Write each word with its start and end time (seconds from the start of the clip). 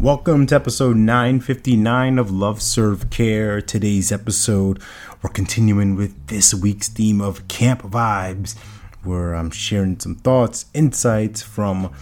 Welcome 0.00 0.46
to 0.46 0.54
episode 0.54 0.96
959 0.96 2.18
of 2.18 2.30
Love 2.30 2.62
Serve 2.62 3.10
Care. 3.10 3.60
Today's 3.60 4.10
episode, 4.10 4.80
we're 5.20 5.28
continuing 5.28 5.94
with 5.94 6.28
this 6.28 6.54
week's 6.54 6.88
theme 6.88 7.20
of 7.20 7.46
camp 7.48 7.82
vibes, 7.82 8.56
where 9.04 9.34
I'm 9.34 9.46
um, 9.46 9.50
sharing 9.50 10.00
some 10.00 10.14
thoughts, 10.14 10.64
insights 10.72 11.42
from 11.42 11.92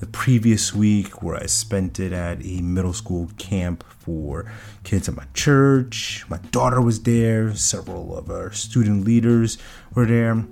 the 0.00 0.08
previous 0.08 0.74
week 0.74 1.22
where 1.22 1.36
I 1.36 1.46
spent 1.46 2.00
it 2.00 2.12
at 2.12 2.44
a 2.44 2.62
middle 2.62 2.92
school 2.92 3.30
camp 3.38 3.84
for 4.00 4.52
kids 4.82 5.08
at 5.08 5.14
my 5.14 5.26
church. 5.32 6.24
My 6.28 6.38
daughter 6.50 6.80
was 6.80 7.04
there, 7.04 7.54
several 7.54 8.18
of 8.18 8.28
our 8.28 8.50
student 8.50 9.04
leaders 9.04 9.56
were 9.94 10.06
there. 10.06 10.44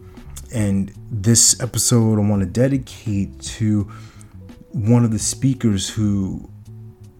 And 0.54 0.92
this 1.11 1.61
episode 1.61 2.20
I 2.20 2.29
want 2.29 2.42
to 2.42 2.46
dedicate 2.46 3.40
to 3.40 3.90
one 4.70 5.04
of 5.04 5.11
the 5.11 5.18
speakers 5.18 5.88
who 5.90 6.50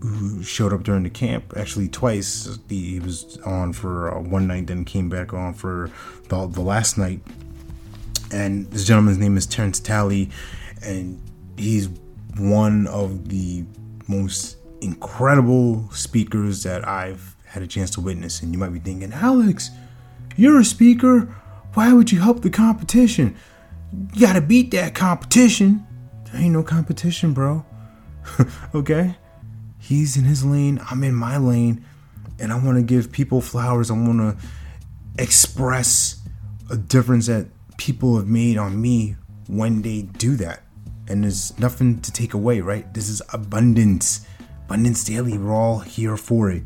who 0.05 0.43
showed 0.43 0.73
up 0.73 0.83
during 0.83 1.03
the 1.03 1.11
camp 1.11 1.55
actually 1.57 1.89
twice. 1.89 2.59
He 2.69 3.01
was 3.01 3.39
on 3.47 3.73
for 3.73 4.15
uh, 4.15 4.21
one 4.21 4.47
night, 4.47 4.67
then 4.67 4.85
came 4.85 5.09
back 5.09 5.33
on 5.33 5.55
for 5.55 5.91
the, 6.29 6.47
the 6.47 6.61
last 6.61 6.99
night. 6.99 7.21
And 8.31 8.71
this 8.71 8.85
gentleman's 8.85 9.19
name 9.19 9.37
is 9.37 9.47
Terrence 9.47 9.81
Talley, 9.81 10.29
and 10.83 11.21
he's 11.57 11.89
one 12.37 12.87
of 12.89 13.29
the 13.29 13.65
most 14.07 14.59
incredible 14.81 15.89
speakers 15.91 16.63
that 16.65 16.87
I've 16.87 17.35
had 17.47 17.63
a 17.63 17.67
chance 17.67 17.91
to 17.93 18.01
witness. 18.03 18.43
And 18.43 18.53
you 18.53 18.59
might 18.59 18.73
be 18.73 18.81
thinking, 18.81 19.13
Alex, 19.13 19.71
you're 20.37 20.61
a 20.61 20.65
speaker. 20.65 21.35
Why 21.73 21.93
would 21.95 22.13
you 22.13 22.21
help 22.21 22.43
the 22.43 22.51
competition? 22.51 23.37
You 24.13 24.21
gotta 24.21 24.43
beat 24.43 24.71
that 24.73 24.95
competition. 24.95 25.87
There 26.27 26.43
ain't 26.43 26.53
no 26.53 26.63
competition, 26.63 27.33
bro. 27.33 27.65
okay? 28.75 29.17
He's 29.85 30.17
in 30.17 30.25
his 30.25 30.43
lane, 30.43 30.81
I'm 30.91 31.05
in 31.05 31.15
my 31.15 31.37
lane, 31.37 31.85
and 32.39 32.51
I 32.51 32.59
want 32.59 32.79
to 32.79 32.83
give 32.83 33.13
people 33.13 33.43
flowers. 33.43 33.91
I 33.91 33.93
want 33.95 34.19
to 34.19 35.23
express 35.23 36.23
a 36.71 36.79
difference 36.79 37.27
that 37.27 37.49
people 37.77 38.17
have 38.17 38.27
made 38.27 38.57
on 38.57 38.81
me 38.81 39.17
when 39.47 39.83
they 39.83 40.01
do 40.03 40.37
that. 40.37 40.63
And 41.07 41.23
there's 41.23 41.59
nothing 41.59 42.01
to 42.01 42.11
take 42.11 42.33
away, 42.33 42.63
right? 42.63 42.95
This 42.95 43.11
is 43.11 43.21
abundance. 43.35 44.27
Abundance 44.65 45.05
daily. 45.05 45.37
We're 45.37 45.53
all 45.53 45.81
here 45.81 46.17
for 46.17 46.51
it. 46.51 46.63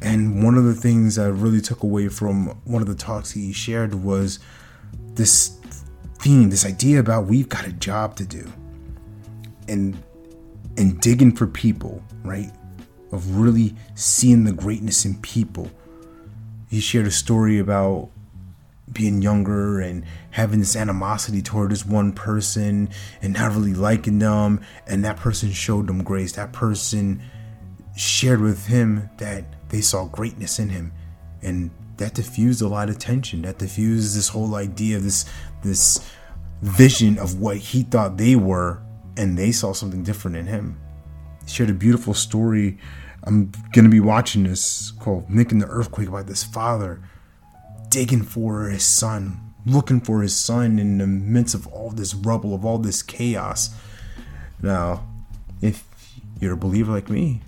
And 0.00 0.42
one 0.42 0.56
of 0.56 0.64
the 0.64 0.74
things 0.74 1.18
I 1.18 1.26
really 1.26 1.60
took 1.60 1.82
away 1.82 2.08
from 2.08 2.46
one 2.64 2.80
of 2.80 2.88
the 2.88 2.94
talks 2.94 3.32
he 3.32 3.52
shared 3.52 3.94
was 3.94 4.38
this 4.94 5.58
theme, 6.18 6.48
this 6.48 6.64
idea 6.64 6.98
about 6.98 7.26
we've 7.26 7.50
got 7.50 7.66
a 7.66 7.72
job 7.72 8.16
to 8.16 8.24
do. 8.24 8.50
And 9.68 10.02
and 10.78 11.00
digging 11.00 11.32
for 11.32 11.46
people, 11.46 12.02
right? 12.22 12.50
Of 13.10 13.36
really 13.36 13.74
seeing 13.96 14.44
the 14.44 14.52
greatness 14.52 15.04
in 15.04 15.20
people. 15.20 15.70
He 16.70 16.80
shared 16.80 17.06
a 17.06 17.10
story 17.10 17.58
about 17.58 18.10
being 18.92 19.20
younger 19.20 19.80
and 19.80 20.04
having 20.30 20.60
this 20.60 20.76
animosity 20.76 21.42
toward 21.42 21.72
this 21.72 21.84
one 21.84 22.12
person 22.12 22.88
and 23.20 23.34
not 23.34 23.52
really 23.52 23.74
liking 23.74 24.20
them. 24.20 24.60
And 24.86 25.04
that 25.04 25.16
person 25.16 25.50
showed 25.50 25.88
them 25.88 26.04
grace. 26.04 26.32
That 26.32 26.52
person 26.52 27.22
shared 27.96 28.40
with 28.40 28.66
him 28.66 29.10
that 29.18 29.44
they 29.70 29.80
saw 29.80 30.06
greatness 30.06 30.58
in 30.58 30.68
him. 30.68 30.92
And 31.42 31.70
that 31.96 32.14
diffused 32.14 32.62
a 32.62 32.68
lot 32.68 32.88
of 32.88 32.98
tension. 32.98 33.42
That 33.42 33.58
diffused 33.58 34.16
this 34.16 34.28
whole 34.28 34.54
idea 34.54 34.96
of 34.96 35.02
this 35.02 35.24
this 35.62 36.08
vision 36.62 37.18
of 37.18 37.40
what 37.40 37.56
he 37.56 37.82
thought 37.82 38.16
they 38.16 38.36
were 38.36 38.80
and 39.18 39.36
they 39.36 39.52
saw 39.52 39.72
something 39.72 40.02
different 40.02 40.36
in 40.36 40.46
him. 40.46 40.80
He 41.44 41.50
shared 41.50 41.70
a 41.70 41.74
beautiful 41.74 42.14
story. 42.14 42.78
I'm 43.24 43.52
gonna 43.72 43.88
be 43.88 44.00
watching 44.00 44.44
this 44.44 44.92
called 44.92 45.28
Nick 45.28 45.52
and 45.52 45.60
the 45.60 45.66
Earthquake 45.66 46.08
about 46.08 46.26
this 46.26 46.44
father 46.44 47.02
digging 47.90 48.22
for 48.22 48.68
his 48.68 48.84
son, 48.84 49.54
looking 49.66 50.00
for 50.00 50.22
his 50.22 50.36
son 50.36 50.78
in 50.78 50.98
the 50.98 51.06
midst 51.06 51.54
of 51.54 51.66
all 51.66 51.90
this 51.90 52.14
rubble, 52.14 52.54
of 52.54 52.64
all 52.64 52.78
this 52.78 53.02
chaos. 53.02 53.74
Now, 54.62 55.06
if 55.60 55.84
you're 56.40 56.54
a 56.54 56.56
believer 56.56 56.92
like 56.92 57.10
me, 57.10 57.42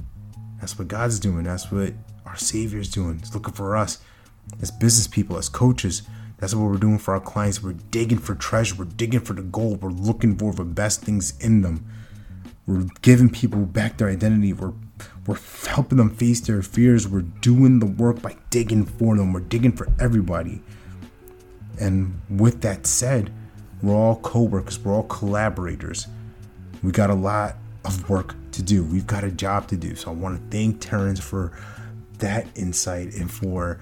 that's 0.58 0.78
what 0.78 0.88
God's 0.88 1.20
doing. 1.20 1.44
That's 1.44 1.70
what 1.70 1.94
our 2.26 2.36
Savior's 2.36 2.90
doing. 2.90 3.20
He's 3.20 3.34
looking 3.34 3.54
for 3.54 3.76
us 3.76 3.98
as 4.60 4.70
business 4.70 5.06
people, 5.06 5.36
as 5.38 5.48
coaches, 5.48 6.02
that's 6.40 6.54
what 6.54 6.70
we're 6.70 6.78
doing 6.78 6.98
for 6.98 7.14
our 7.14 7.20
clients. 7.20 7.62
We're 7.62 7.72
digging 7.72 8.18
for 8.18 8.34
treasure. 8.34 8.74
We're 8.74 8.86
digging 8.86 9.20
for 9.20 9.34
the 9.34 9.42
gold. 9.42 9.82
We're 9.82 9.90
looking 9.90 10.38
for 10.38 10.52
the 10.54 10.64
best 10.64 11.02
things 11.02 11.38
in 11.38 11.60
them. 11.60 11.84
We're 12.66 12.86
giving 13.02 13.28
people 13.28 13.66
back 13.66 13.98
their 13.98 14.08
identity. 14.08 14.52
We're 14.52 14.72
we're 15.26 15.38
helping 15.68 15.98
them 15.98 16.10
face 16.10 16.40
their 16.40 16.62
fears. 16.62 17.06
We're 17.06 17.20
doing 17.20 17.78
the 17.78 17.86
work 17.86 18.22
by 18.22 18.36
digging 18.48 18.84
for 18.84 19.16
them. 19.16 19.32
We're 19.32 19.40
digging 19.40 19.72
for 19.72 19.88
everybody. 19.98 20.62
And 21.78 22.20
with 22.28 22.62
that 22.62 22.86
said, 22.86 23.32
we're 23.82 23.94
all 23.94 24.16
co-workers. 24.16 24.78
We're 24.78 24.94
all 24.94 25.04
collaborators. 25.04 26.06
We 26.82 26.92
got 26.92 27.10
a 27.10 27.14
lot 27.14 27.56
of 27.84 28.08
work 28.08 28.34
to 28.52 28.62
do. 28.62 28.84
We've 28.84 29.06
got 29.06 29.24
a 29.24 29.30
job 29.30 29.68
to 29.68 29.76
do. 29.76 29.94
So 29.94 30.10
I 30.10 30.14
want 30.14 30.38
to 30.38 30.56
thank 30.56 30.80
Terrence 30.80 31.20
for 31.20 31.52
that 32.18 32.46
insight 32.54 33.14
and 33.14 33.30
for 33.30 33.80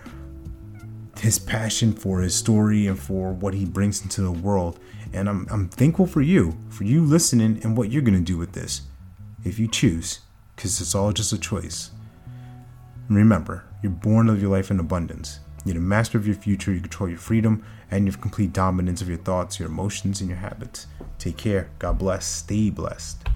his 1.20 1.38
passion 1.38 1.92
for 1.92 2.20
his 2.20 2.34
story 2.34 2.86
and 2.86 2.98
for 2.98 3.32
what 3.32 3.54
he 3.54 3.64
brings 3.64 4.02
into 4.02 4.22
the 4.22 4.32
world. 4.32 4.78
And 5.12 5.28
I'm, 5.28 5.46
I'm 5.50 5.68
thankful 5.68 6.06
for 6.06 6.20
you, 6.20 6.56
for 6.68 6.84
you 6.84 7.02
listening 7.04 7.60
and 7.62 7.76
what 7.76 7.90
you're 7.90 8.02
going 8.02 8.18
to 8.18 8.24
do 8.24 8.36
with 8.36 8.52
this 8.52 8.82
if 9.44 9.58
you 9.58 9.68
choose, 9.68 10.20
because 10.54 10.80
it's 10.80 10.94
all 10.94 11.12
just 11.12 11.32
a 11.32 11.38
choice. 11.38 11.90
And 13.08 13.16
remember, 13.16 13.64
you're 13.82 13.92
born 13.92 14.26
live 14.26 14.42
your 14.42 14.50
life 14.50 14.70
in 14.70 14.80
abundance. 14.80 15.40
You're 15.64 15.74
the 15.74 15.80
master 15.80 16.18
of 16.18 16.26
your 16.26 16.36
future, 16.36 16.72
you 16.72 16.80
control 16.80 17.08
your 17.08 17.18
freedom, 17.18 17.64
and 17.90 18.04
you 18.04 18.12
have 18.12 18.20
complete 18.20 18.52
dominance 18.52 19.00
of 19.00 19.08
your 19.08 19.18
thoughts, 19.18 19.58
your 19.58 19.68
emotions, 19.68 20.20
and 20.20 20.28
your 20.28 20.38
habits. 20.38 20.86
Take 21.18 21.36
care. 21.36 21.70
God 21.78 21.98
bless. 21.98 22.26
Stay 22.26 22.70
blessed. 22.70 23.27